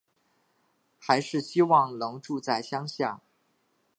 [0.97, 3.21] 还是希望能住在乡下